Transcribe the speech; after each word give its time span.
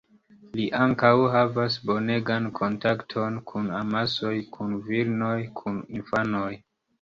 Li 0.59 0.63
ankaŭ 0.83 1.09
havas 1.33 1.75
bonegan 1.89 2.47
kontakton 2.59 3.37
kun 3.51 3.69
amasoj, 3.81 4.33
kun 4.57 4.75
virinoj, 4.89 5.37
kun 5.61 5.79
infanoj. 6.01 6.51